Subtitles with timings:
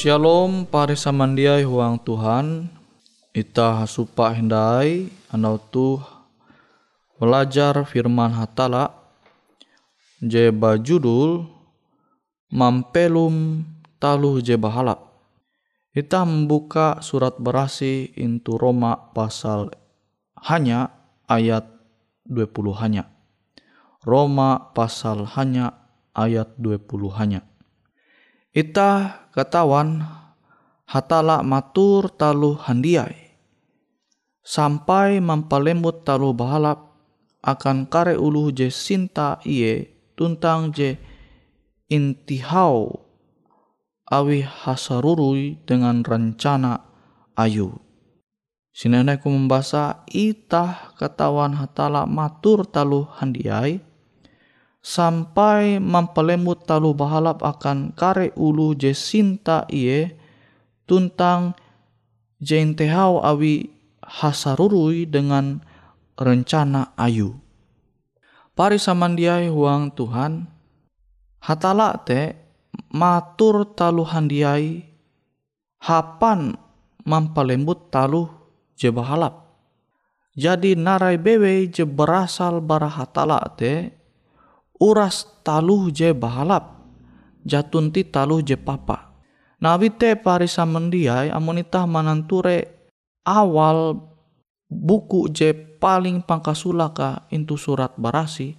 [0.00, 2.72] Shalom pare samandiai huang Tuhan.
[3.36, 6.00] Ita hasupa hendai Anau tu
[7.20, 8.96] Belajar firman hatala.
[10.24, 11.44] Je bajudul
[12.48, 13.60] Mampelum
[14.00, 14.96] taluh je bahala.
[15.92, 19.68] Ita membuka surat berasi Intu Roma pasal
[20.48, 20.96] Hanya
[21.28, 21.68] ayat
[22.24, 23.04] 20 hanya.
[24.00, 25.76] Roma pasal hanya
[26.16, 26.88] ayat 20
[27.20, 27.49] hanya
[28.50, 30.02] Ita katawan
[30.90, 33.30] hatala matur talu handiai
[34.42, 36.98] sampai mampalembut talu bahalap
[37.46, 40.98] akan kare ulu je sinta iye tuntang je
[41.86, 43.06] intihau
[44.10, 46.82] awi hasarurui dengan rencana
[47.38, 47.78] ayu.
[48.74, 53.78] Sinanaiku membaca itah katawan hatala matur talu handiai
[54.80, 60.16] sampai mempelemut talu bahalap akan kare ulu je sinta iye
[60.88, 61.52] tuntang
[62.40, 63.68] jentehau awi
[64.00, 65.60] hasarurui dengan
[66.16, 67.36] rencana ayu.
[68.56, 70.44] Pari samandiai huang Tuhan,
[71.44, 72.34] hatala te
[72.92, 74.84] matur talu handiai
[75.80, 76.58] hapan
[77.06, 78.28] mampalembut talu
[78.76, 79.48] je bahalap.
[80.36, 83.99] Jadi narai bewe je berasal bara hatala te
[84.80, 86.80] uras taluh je bahalap
[87.44, 89.12] jatunti taluh je papa.
[89.60, 92.64] Nabi te parisa mendiai amonita mananture
[93.28, 94.00] awal
[94.72, 98.56] buku je paling pangkasulaka intu surat barasi.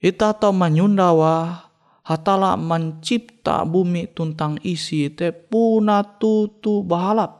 [0.00, 1.68] Ita tau menyundawa
[2.08, 7.36] hatala mencipta bumi tuntang isi te puna tutu bahalap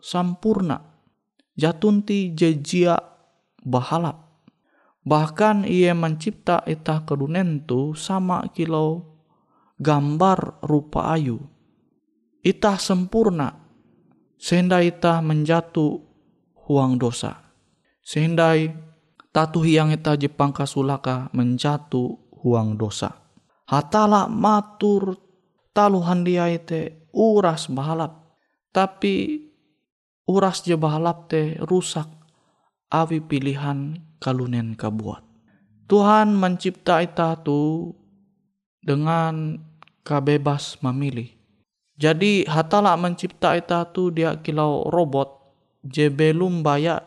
[0.00, 0.80] sampurna
[1.52, 2.96] jatunti jejia
[3.60, 4.29] bahalap
[5.00, 9.16] Bahkan ia mencipta ita kedunentu sama kilau
[9.80, 11.40] gambar rupa ayu.
[12.44, 13.56] Ita sempurna
[14.36, 16.00] sehingga ita menjatuh
[16.68, 17.52] huang dosa.
[18.04, 18.56] Sehingga
[19.32, 23.16] tatu yang ita jepang kasulaka menjatuh huang dosa.
[23.68, 25.16] Hatala matur
[25.72, 28.36] taluhan dia ite uras bahalap.
[28.70, 29.48] Tapi
[30.28, 32.19] uras je bahalap te rusak
[32.90, 35.22] awi pilihan kalunen kabuat.
[35.86, 37.90] Tuhan mencipta ita tu
[38.82, 39.58] dengan
[40.06, 41.30] kabebas memilih.
[41.98, 45.40] Jadi hatala mencipta ita tu dia kilau robot
[45.84, 47.04] je belum bayak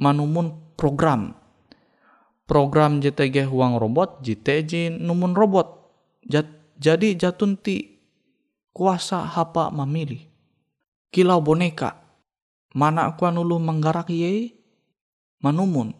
[0.00, 1.34] manumun program.
[2.48, 5.84] Program JTG huang robot, JTG numun robot.
[6.24, 6.48] Jat,
[6.80, 8.00] jadi jatunti
[8.72, 10.24] kuasa hapa memilih.
[11.12, 12.00] Kilau boneka.
[12.72, 14.57] Mana aku nulu menggarak ye?
[15.38, 15.94] Manumun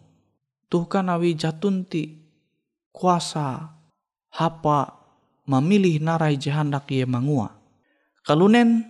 [0.69, 2.21] Tuhan awi jatunti
[2.93, 3.73] kuasa
[4.29, 4.99] hapa
[5.49, 7.57] memilih narai jahandak ye mangua.
[8.21, 8.85] Kalunen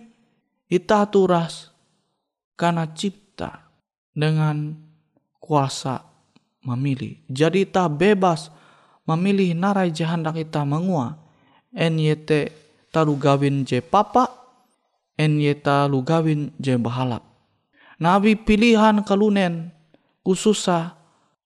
[0.68, 1.72] ita turas
[2.60, 3.72] karena cipta
[4.12, 4.76] dengan
[5.40, 6.04] kuasa
[6.60, 7.16] memilih.
[7.32, 8.52] Jadi ita bebas
[9.08, 11.16] memilih narai jahandak ita mangua.
[11.72, 12.52] NYT
[12.92, 14.28] talu gawin je papa,
[15.16, 17.24] NYT talu gawin je bahalap.
[17.96, 19.72] Nabi pilihan kalunen
[20.24, 20.96] khususah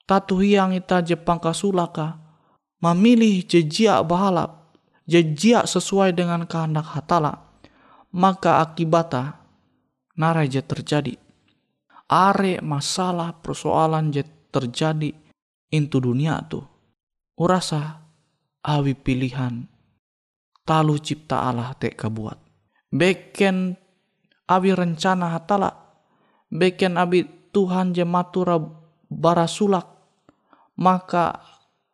[0.05, 2.21] tatu yang ita Jepang kasulaka
[2.83, 4.65] memilih jejia bahalap
[5.09, 7.53] jejia sesuai dengan kehendak hatala.
[8.15, 9.43] Maka akibatnya
[10.15, 11.15] narai je terjadi.
[12.07, 14.23] Are masalah persoalan je
[14.55, 15.11] terjadi
[15.75, 16.63] intu dunia tu.
[17.35, 18.07] Urasa
[18.63, 19.67] awi pilihan
[20.63, 22.39] talu cipta Allah te kabuat.
[22.95, 23.75] Beken
[24.47, 25.75] awi rencana hatala
[26.55, 28.59] beken abi Tuhan je matura
[29.07, 29.95] barasulak
[30.75, 31.39] maka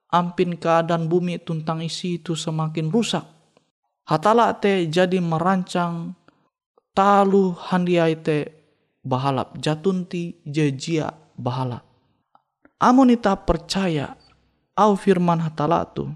[0.08, 3.24] ampin keadaan bumi tuntang isi itu semakin rusak.
[4.08, 6.18] Hatala te jadi merancang
[6.96, 8.38] talu handiai te
[9.06, 11.86] bahalap jatunti jejia bahalap.
[12.80, 14.16] Amonita percaya
[14.74, 16.10] au firman hatala tu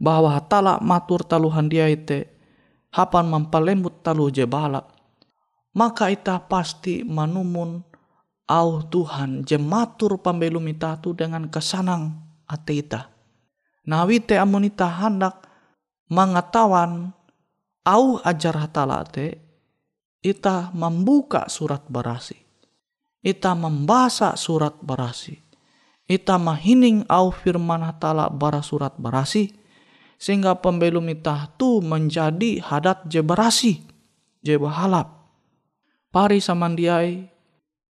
[0.00, 2.18] bahwa hatala matur talu handiai te
[2.90, 4.90] hapan mampalembut talu je bahalap.
[5.74, 7.82] Maka ita pasti manumun
[8.48, 10.68] au Tuhan jematur pambelum
[11.00, 13.08] tu dengan kesanang ate ita.
[13.84, 15.44] Nawi te amonita hendak
[16.08, 17.12] mengetahuan
[17.84, 19.40] au ajar hatala te
[20.24, 22.40] ita membuka surat barasi.
[23.24, 25.40] Ita membaca surat barasi.
[26.04, 29.52] Ita mahining au firman hatala bara surat barasi.
[30.20, 33.80] Sehingga pembelum ita tu menjadi hadat je barasi.
[34.44, 35.24] Je bahalap.
[36.12, 37.33] Pari samandiai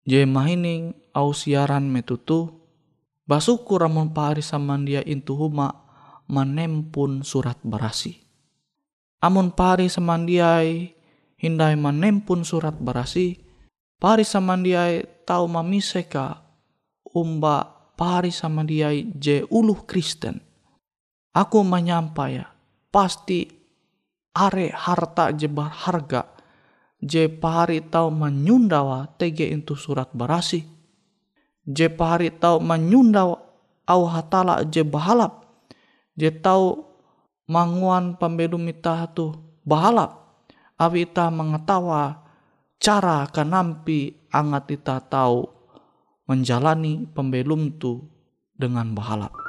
[0.08, 2.48] je mahining au siaran metutu
[3.28, 5.84] basuku ramon pari samandia intu huma
[6.32, 8.16] manempun surat barasi.
[9.20, 10.96] Amun pari samandiai
[11.36, 13.36] hindai manempun surat barasi,
[14.00, 16.40] pari samandiai tau mamiseka
[17.12, 17.68] umba
[18.00, 20.40] pari samandiai je uluh Kristen.
[21.36, 22.48] Aku menyampaya
[22.90, 23.46] pasti
[24.34, 26.37] are harta je harga
[27.02, 30.66] je pahari tau menyundawa tege itu surat barasi.
[31.68, 33.38] Je pahari tau menyundawa
[33.88, 35.46] au hatala je bahalap.
[36.18, 36.88] Je tau
[37.48, 39.32] manguan pembelum ita tu
[39.64, 40.28] bahalap.
[40.78, 42.22] Awi ita mengetawa
[42.78, 45.50] cara kanampi angat ita tahu
[46.30, 48.06] menjalani pembelum tu
[48.54, 49.47] dengan bahalap.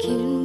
[0.00, 0.39] Ku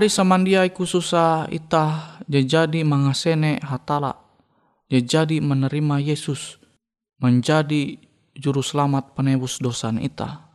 [0.00, 4.16] Hari samandiai khususa itah jadi mangasene hatala.
[4.88, 6.56] jadi menerima Yesus
[7.20, 8.00] menjadi
[8.32, 10.48] juru selamat penebus dosa ita.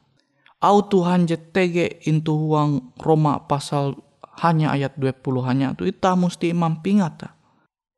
[0.58, 3.94] Au Tuhan jetege intu huang Roma pasal
[4.42, 7.38] hanya ayat 20 hanya tu ita musti mampingata.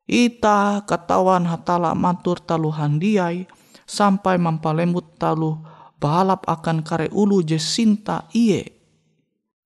[0.04, 3.48] Ita katawan hatala matur talu handiai
[3.88, 5.56] sampai mampalembut talu
[5.96, 8.77] balap akan kare ulu je sinta iye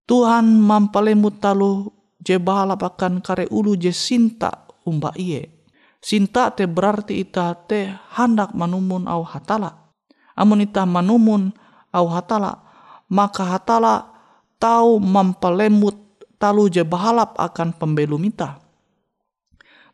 [0.09, 1.89] Tuhan mampalemut talu
[2.21, 5.61] je balap akan kare ulu je sinta umba iye.
[6.01, 9.93] Sinta te berarti ita te hendak manumun au hatala.
[10.33, 11.53] Amun ita manumun
[11.93, 12.57] au hatala,
[13.05, 14.09] maka hatala
[14.57, 15.93] tahu mampalemut
[16.41, 18.57] talu je balap akan pembelum ita.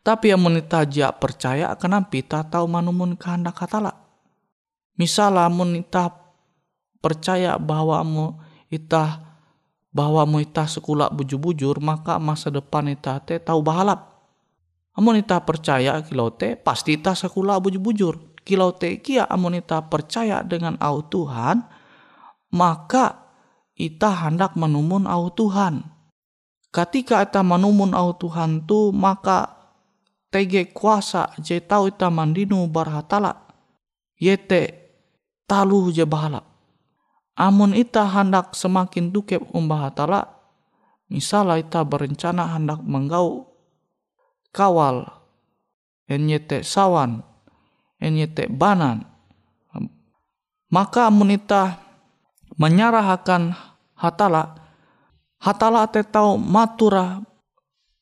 [0.00, 3.92] Tapi amun ita ja percaya akan pita tahu manumun kehendak hatala.
[4.96, 6.08] Misal amun ita
[7.04, 8.26] percaya bahwa mu
[8.72, 9.27] itah
[9.88, 14.18] bahwa mu itah sekolah bujur-bujur maka masa depan itah te tahu bahalap.
[14.98, 18.42] Amun itah percaya kilau te pasti itah sekolah bujur-bujur.
[18.42, 21.64] Kilau te kia amun itah percaya dengan au Tuhan
[22.52, 23.28] maka
[23.76, 25.84] itah hendak menumun au Tuhan.
[26.68, 29.58] Ketika itah menumun au Tuhan tu maka
[30.28, 33.48] tege kuasa je tau ita mandinu barhatala
[34.20, 34.92] yete
[35.48, 36.44] talu je bahala.
[37.38, 40.26] Amun ita hendak semakin dukep umbahatala,
[41.06, 43.46] misalnya ita berencana hendak menggau
[44.50, 45.06] kawal,
[46.10, 47.22] enyete sawan,
[48.02, 49.06] enyete banan,
[50.66, 51.78] maka amun ita
[52.58, 53.54] menyerahkan
[53.94, 54.58] hatala,
[55.38, 57.22] hatala te tau matura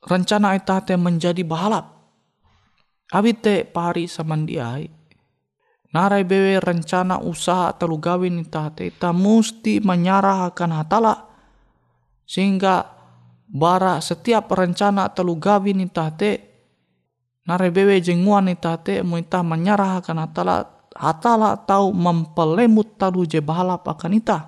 [0.00, 1.92] rencana ita te menjadi bahalap.
[3.12, 4.90] Abite pari samandiai
[5.94, 11.14] narai bewe rencana usaha telu gawin ita ita musti menyerahkan hatala.
[12.26, 12.96] Sehingga
[13.46, 16.30] bara setiap rencana telu gawin ita te
[17.46, 20.66] narai bewe jenguan ita te mu ita menyerahkan hatala
[20.98, 24.38] hatala tau mempelemut talu je balap akan ita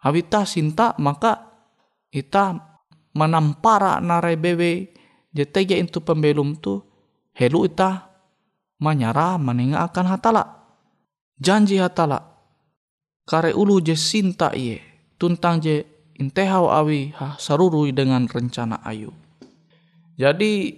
[0.00, 1.52] habita sinta maka
[2.08, 2.56] ita
[3.12, 4.94] menampara narai bewe
[5.34, 6.80] je tege itu pembelum tu
[7.36, 8.13] helu ita
[8.84, 10.44] manyara maninga akan hatala.
[11.40, 12.20] Janji hatala.
[13.24, 14.84] Kare ulu je sinta iye.
[15.16, 15.88] Tuntang je
[16.20, 19.08] intehau awi ha sarurui dengan rencana ayu.
[20.20, 20.76] Jadi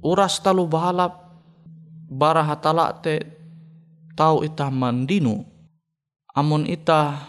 [0.00, 1.28] uras talu bahalap
[2.08, 3.20] bara hatala te
[4.16, 5.44] tau ita mandinu.
[6.32, 7.20] Amun ita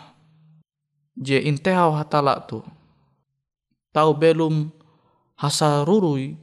[1.20, 2.64] je intehau hatala tu.
[3.92, 4.72] Tau belum
[5.36, 6.38] hasarurui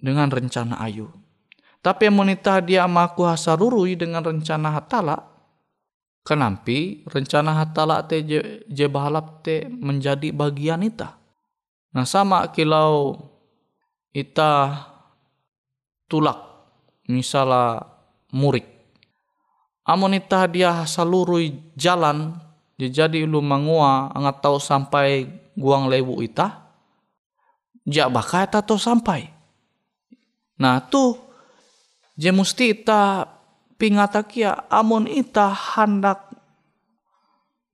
[0.00, 1.10] dengan rencana ayu.
[1.84, 5.20] Tapi monita dia maku hasarurui dengan rencana hatala.
[6.24, 11.20] Kenampi rencana hatala te je, je bahalap te menjadi bagian ita.
[11.92, 13.20] Nah sama kilau
[14.16, 14.72] ita
[16.08, 16.40] tulak
[17.04, 17.84] misalnya
[18.32, 18.64] murik.
[19.84, 22.40] Amun ita dia hasalurui jalan
[22.80, 26.64] jadi lu mangua angat tahu sampai guang lewu ita.
[27.84, 29.28] Jak bakal ita sampai.
[30.56, 31.33] Nah tuh
[32.14, 33.26] Je musti ita
[33.74, 36.30] pingata kia amun ita hendak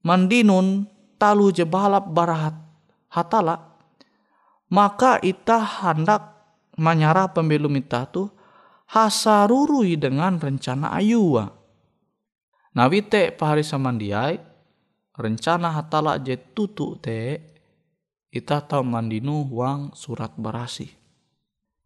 [0.00, 0.88] mandinun
[1.20, 2.56] talu je balap barahat
[3.12, 3.76] hatala
[4.72, 6.40] maka ita hendak
[6.80, 8.32] menyara pembelum ita tu
[8.90, 11.52] hasarurui dengan rencana ayua.
[12.70, 14.38] Nabi te pahari samandiai
[15.18, 17.42] rencana hatala je tutu te
[18.30, 20.99] ita tahu mandinu uang surat barasi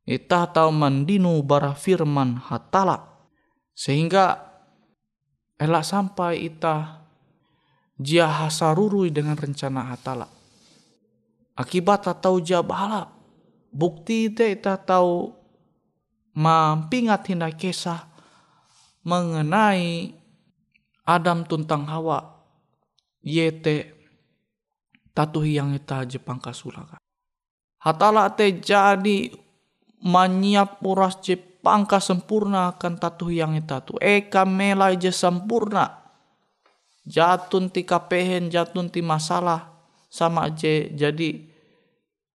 [0.04, 3.24] ita tahu mandinu bara firman hatala.
[3.74, 4.38] Sehingga
[5.58, 7.04] elak sampai ita
[7.98, 10.28] jia hasarurui dengan rencana hatala.
[11.58, 13.10] Akibat tahu jia bala
[13.74, 15.34] bukti ite ita tahu
[16.38, 18.06] mampingat hinda kisah
[19.02, 20.14] mengenai
[21.04, 22.32] Adam tuntang Hawa.
[23.24, 23.92] Yete
[25.16, 27.00] tatuhi yang ita Jepang kasulaka.
[27.80, 29.43] Hatala te jadi
[30.04, 36.04] manyiap uras je pangka sempurna akan tatu yang itu eka melai je sempurna
[37.08, 39.72] jatun ti kapehen jatun ti masalah.
[40.14, 41.42] Sama je jadi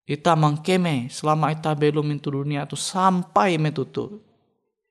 [0.04, 4.20] ita mangkeme selama ita belum itu dunia tu sampai metutu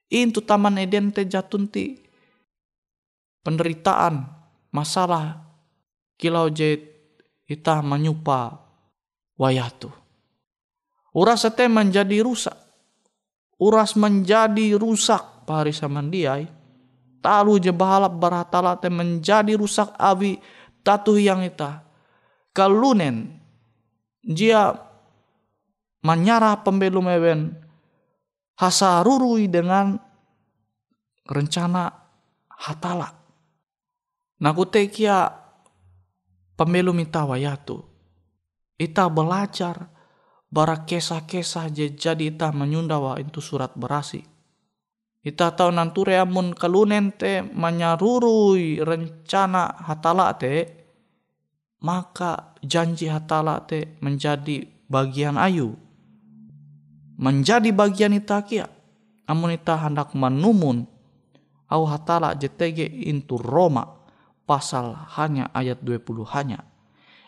[0.09, 2.01] itu taman eden te jatun ti
[3.45, 4.25] penderitaan
[4.73, 5.45] masalah.
[6.17, 6.81] Kilau je
[7.45, 8.57] ita menyupa
[9.37, 9.93] wayatu
[11.13, 12.68] uras te menjadi rusak
[13.59, 16.47] uras menjadi rusak pari samandiai
[17.19, 20.39] talu je bahalap baratala te menjadi rusak awi
[20.81, 21.83] tatu yang ita
[22.55, 23.35] kalunen
[24.23, 24.73] dia
[26.03, 27.55] menyarah pembelum ewen
[28.59, 29.95] hasarurui dengan
[31.27, 31.87] rencana
[32.51, 33.15] hatala.
[34.39, 35.31] Nakutekia
[36.59, 37.83] pembelum ita wayatu.
[38.79, 39.91] Ita belajar
[40.49, 44.25] bara kesah-kesah jadi ita menyundawa itu surat berasi.
[45.21, 50.65] Ita tahu nanture amun kalunen te menyarurui rencana hatala te,
[51.85, 55.77] maka janji hatala te menjadi bagian ayu.
[57.19, 58.65] Menjadi bagian ita kia.
[59.29, 60.89] Amun ita hendak menumun
[61.69, 63.85] au hatala JTG intu Roma
[64.49, 66.65] pasal hanya ayat 20 hanya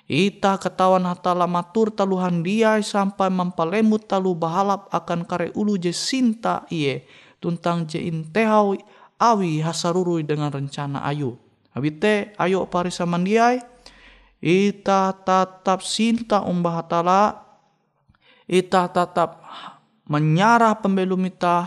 [0.10, 6.66] Ita ketawan hatala matur taluhan dia sampai mempalemut talu bahalap akan kare ulu je sinta
[6.74, 7.06] iye
[7.38, 8.76] tuntang je intehau
[9.22, 11.38] awi hasarurui dengan rencana ayu.
[11.72, 13.64] Abite ayo parisa mandiai
[14.42, 17.46] ita tatap sinta umbah hatala
[18.50, 19.40] ita tatap
[20.12, 21.64] menyarah pembelum ita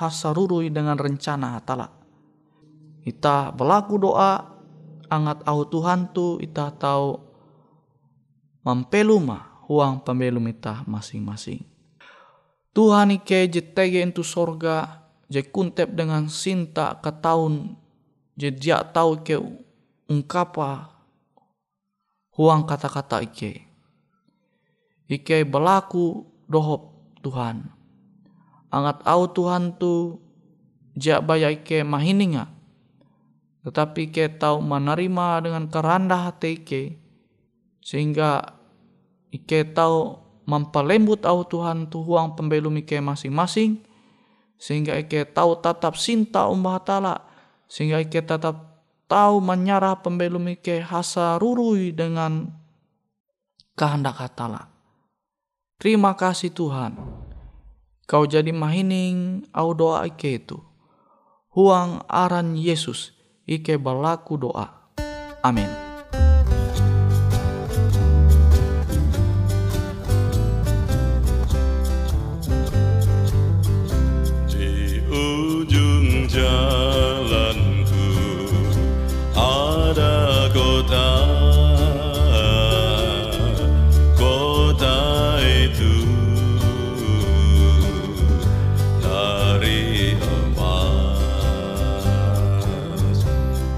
[0.00, 1.86] hasarurui dengan rencana hatala.
[3.06, 4.42] Ita berlaku doa
[5.06, 7.29] angat au Tuhan tu ita tahu
[8.60, 11.62] mampeluma huang pembelum ita masing-masing.
[12.70, 17.74] Tuhan ike jetege itu sorga je kuntep dengan sinta ke tahun
[18.38, 19.38] je dia tahu ke
[20.06, 20.90] ungkapa
[22.34, 23.66] huang kata-kata ike.
[25.10, 27.66] Ike berlaku dohop Tuhan.
[28.70, 30.22] Angat au Tuhan tu
[30.94, 32.46] jak baya ike mahininga.
[33.66, 36.82] Tetapi ike tahu menerima dengan kerendah hati ike.
[37.80, 38.60] Sehingga
[39.32, 43.80] ike tahu mempelembut au Tuhan tu huang pembelum ike masing-masing.
[44.60, 47.24] Sehingga ike tahu tatap sinta umbah tala.
[47.66, 48.70] Sehingga ike tetap
[49.10, 52.52] tahu menyarah pembelum ike hasa rurui dengan
[53.74, 54.70] kehendak hatala.
[55.80, 56.94] Terima kasih Tuhan.
[58.04, 60.60] Kau jadi mahining au doa ike itu.
[61.50, 63.16] Huang aran Yesus
[63.48, 64.92] ike berlaku doa.
[65.42, 65.89] Amin.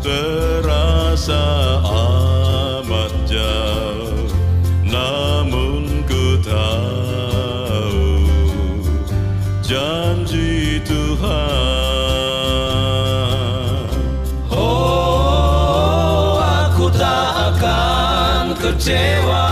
[0.03, 4.27] Terasa amat jauh
[4.83, 8.27] Namun ku tahu
[9.63, 11.31] janji Tuhan.
[14.51, 19.52] Oh, aku tak akan kecewa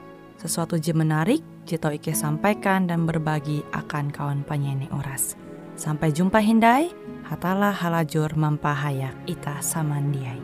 [0.41, 5.37] sesuatu je menarik, Jito Ike sampaikan dan berbagi akan kawan penyanyi oras.
[5.77, 6.89] Sampai jumpa Hindai,
[7.29, 10.41] hatalah halajur mampahayak ita samandiai.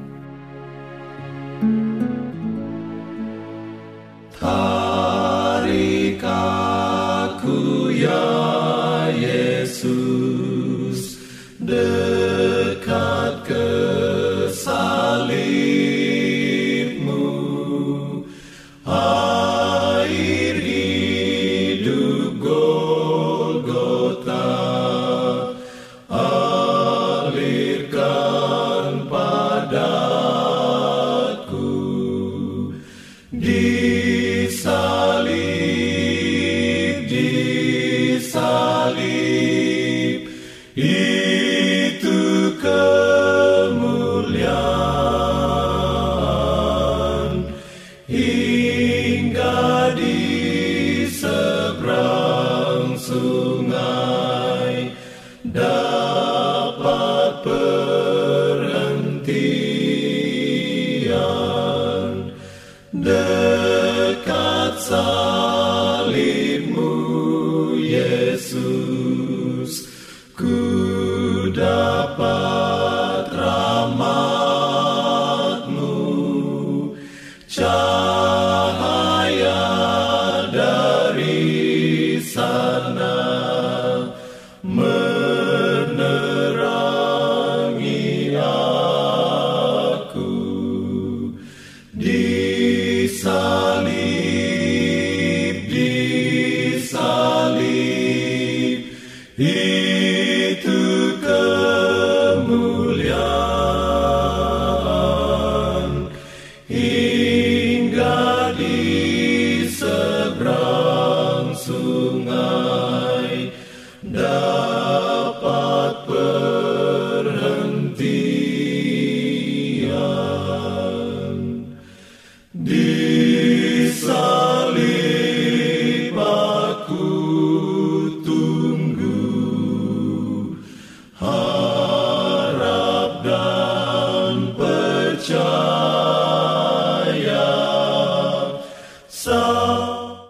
[4.38, 4.77] Tarik